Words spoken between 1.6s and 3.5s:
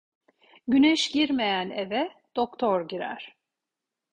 eve doktor girer.